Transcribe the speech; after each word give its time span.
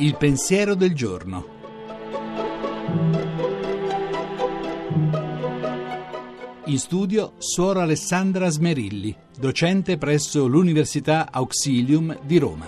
Il 0.00 0.16
pensiero 0.16 0.74
del 0.74 0.94
giorno. 0.94 1.56
In 6.66 6.78
studio 6.78 7.32
Suora 7.38 7.82
Alessandra 7.82 8.48
Smerilli, 8.48 9.16
docente 9.38 9.96
presso 9.96 10.46
l'Università 10.46 11.28
Auxilium 11.32 12.18
di 12.22 12.38
Roma. 12.38 12.66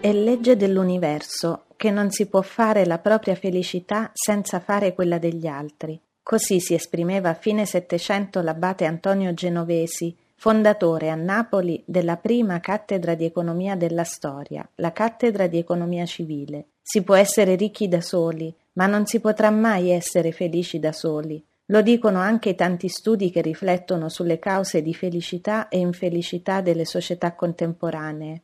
È 0.00 0.12
legge 0.12 0.56
dell'universo 0.56 1.64
che 1.76 1.90
non 1.90 2.10
si 2.10 2.26
può 2.26 2.42
fare 2.42 2.84
la 2.84 2.98
propria 2.98 3.34
felicità 3.34 4.10
senza 4.12 4.60
fare 4.60 4.94
quella 4.94 5.18
degli 5.18 5.46
altri. 5.46 5.98
Così 6.22 6.60
si 6.60 6.74
esprimeva 6.74 7.30
a 7.30 7.34
fine 7.34 7.66
Settecento 7.66 8.40
l'abate 8.42 8.84
Antonio 8.84 9.32
Genovesi, 9.32 10.14
fondatore 10.36 11.10
a 11.10 11.14
Napoli 11.14 11.82
della 11.86 12.16
prima 12.16 12.60
cattedra 12.60 13.14
di 13.14 13.24
economia 13.24 13.74
della 13.74 14.04
storia, 14.04 14.68
la 14.76 14.92
cattedra 14.92 15.46
di 15.46 15.58
economia 15.58 16.04
civile. 16.04 16.66
Si 16.82 17.02
può 17.02 17.14
essere 17.14 17.56
ricchi 17.56 17.88
da 17.88 18.00
soli, 18.00 18.54
ma 18.74 18.86
non 18.86 19.06
si 19.06 19.18
potrà 19.18 19.50
mai 19.50 19.90
essere 19.90 20.30
felici 20.32 20.78
da 20.78 20.92
soli. 20.92 21.42
Lo 21.70 21.82
dicono 21.82 22.20
anche 22.20 22.50
i 22.50 22.54
tanti 22.54 22.88
studi 22.88 23.30
che 23.30 23.40
riflettono 23.40 24.08
sulle 24.08 24.38
cause 24.38 24.82
di 24.82 24.94
felicità 24.94 25.68
e 25.68 25.78
infelicità 25.78 26.60
delle 26.60 26.84
società 26.84 27.34
contemporanee. 27.34 28.42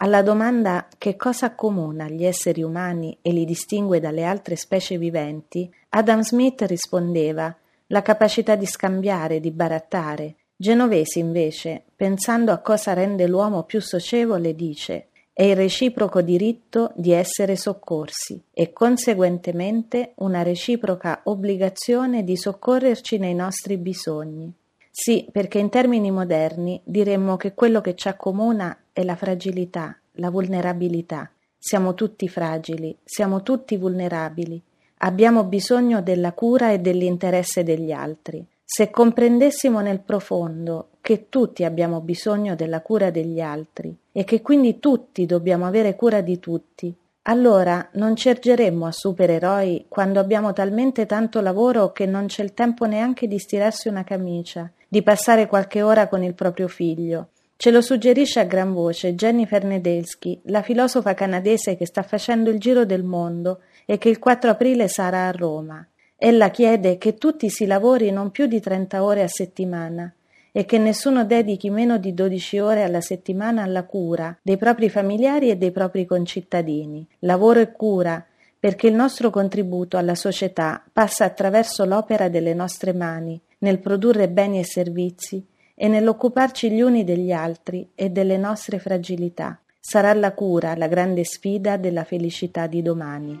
Alla 0.00 0.22
domanda 0.22 0.86
che 0.98 1.16
cosa 1.16 1.46
accomuna 1.46 2.08
gli 2.08 2.24
esseri 2.24 2.62
umani 2.62 3.16
e 3.22 3.32
li 3.32 3.44
distingue 3.44 4.00
dalle 4.00 4.24
altre 4.24 4.54
specie 4.54 4.98
viventi, 4.98 5.72
Adam 5.90 6.20
Smith 6.20 6.62
rispondeva 6.62 7.56
la 7.86 8.02
capacità 8.02 8.54
di 8.54 8.66
scambiare, 8.66 9.40
di 9.40 9.50
barattare, 9.50 10.34
Genovesi, 10.60 11.20
invece, 11.20 11.84
pensando 11.94 12.50
a 12.50 12.58
cosa 12.58 12.92
rende 12.92 13.28
l'uomo 13.28 13.62
più 13.62 13.80
socievole, 13.80 14.56
dice 14.56 15.06
è 15.32 15.44
il 15.44 15.54
reciproco 15.54 16.20
diritto 16.20 16.90
di 16.96 17.12
essere 17.12 17.54
soccorsi 17.54 18.42
e 18.52 18.72
conseguentemente 18.72 20.14
una 20.16 20.42
reciproca 20.42 21.20
obbligazione 21.26 22.24
di 22.24 22.36
soccorrerci 22.36 23.18
nei 23.18 23.36
nostri 23.36 23.76
bisogni. 23.76 24.52
Sì, 24.90 25.28
perché 25.30 25.60
in 25.60 25.68
termini 25.68 26.10
moderni 26.10 26.80
diremmo 26.82 27.36
che 27.36 27.54
quello 27.54 27.80
che 27.80 27.94
ci 27.94 28.08
accomuna 28.08 28.76
è 28.92 29.04
la 29.04 29.14
fragilità, 29.14 29.96
la 30.14 30.28
vulnerabilità. 30.28 31.30
Siamo 31.56 31.94
tutti 31.94 32.28
fragili, 32.28 32.96
siamo 33.04 33.44
tutti 33.44 33.76
vulnerabili, 33.76 34.60
abbiamo 34.96 35.44
bisogno 35.44 36.02
della 36.02 36.32
cura 36.32 36.72
e 36.72 36.80
dell'interesse 36.80 37.62
degli 37.62 37.92
altri. 37.92 38.44
Se 38.70 38.90
comprendessimo 38.90 39.80
nel 39.80 40.00
profondo 40.00 40.90
che 41.00 41.30
tutti 41.30 41.64
abbiamo 41.64 42.02
bisogno 42.02 42.54
della 42.54 42.82
cura 42.82 43.10
degli 43.10 43.40
altri 43.40 43.96
e 44.12 44.24
che 44.24 44.42
quindi 44.42 44.78
tutti 44.78 45.24
dobbiamo 45.24 45.64
avere 45.64 45.96
cura 45.96 46.20
di 46.20 46.38
tutti, 46.38 46.94
allora 47.22 47.88
non 47.92 48.14
ci 48.14 48.28
ergeremmo 48.28 48.84
a 48.84 48.92
supereroi 48.92 49.86
quando 49.88 50.20
abbiamo 50.20 50.52
talmente 50.52 51.06
tanto 51.06 51.40
lavoro 51.40 51.92
che 51.92 52.04
non 52.04 52.26
c'è 52.26 52.42
il 52.42 52.52
tempo 52.52 52.84
neanche 52.84 53.26
di 53.26 53.38
stirarsi 53.38 53.88
una 53.88 54.04
camicia, 54.04 54.70
di 54.86 55.02
passare 55.02 55.46
qualche 55.46 55.80
ora 55.80 56.06
con 56.06 56.22
il 56.22 56.34
proprio 56.34 56.68
figlio. 56.68 57.28
Ce 57.56 57.70
lo 57.70 57.80
suggerisce 57.80 58.40
a 58.40 58.44
gran 58.44 58.74
voce 58.74 59.14
Jennifer 59.14 59.64
Nedelsky, 59.64 60.42
la 60.44 60.60
filosofa 60.60 61.14
canadese 61.14 61.74
che 61.78 61.86
sta 61.86 62.02
facendo 62.02 62.50
il 62.50 62.60
giro 62.60 62.84
del 62.84 63.02
mondo 63.02 63.60
e 63.86 63.96
che 63.96 64.10
il 64.10 64.18
4 64.18 64.50
aprile 64.50 64.88
sarà 64.88 65.26
a 65.26 65.32
Roma. 65.32 65.82
Ella 66.20 66.50
chiede 66.50 66.98
che 66.98 67.14
tutti 67.14 67.48
si 67.48 67.64
lavori 67.64 68.10
non 68.10 68.32
più 68.32 68.46
di 68.46 68.58
30 68.58 69.04
ore 69.04 69.22
a 69.22 69.28
settimana 69.28 70.12
e 70.50 70.64
che 70.64 70.76
nessuno 70.76 71.24
dedichi 71.24 71.70
meno 71.70 71.96
di 71.96 72.12
12 72.12 72.58
ore 72.58 72.82
alla 72.82 73.00
settimana 73.00 73.62
alla 73.62 73.84
cura 73.84 74.36
dei 74.42 74.56
propri 74.56 74.88
familiari 74.88 75.48
e 75.48 75.56
dei 75.56 75.70
propri 75.70 76.06
concittadini. 76.06 77.06
Lavoro 77.20 77.60
e 77.60 77.70
cura, 77.70 78.26
perché 78.58 78.88
il 78.88 78.94
nostro 78.94 79.30
contributo 79.30 79.96
alla 79.96 80.16
società 80.16 80.82
passa 80.92 81.24
attraverso 81.24 81.84
l'opera 81.84 82.28
delle 82.28 82.52
nostre 82.52 82.92
mani, 82.92 83.40
nel 83.58 83.78
produrre 83.78 84.28
beni 84.28 84.58
e 84.58 84.64
servizi 84.64 85.46
e 85.72 85.86
nell'occuparci 85.86 86.68
gli 86.72 86.80
uni 86.80 87.04
degli 87.04 87.30
altri 87.30 87.90
e 87.94 88.10
delle 88.10 88.38
nostre 88.38 88.80
fragilità. 88.80 89.56
Sarà 89.78 90.12
la 90.14 90.32
cura 90.32 90.74
la 90.74 90.88
grande 90.88 91.22
sfida 91.22 91.76
della 91.76 92.02
felicità 92.02 92.66
di 92.66 92.82
domani. 92.82 93.40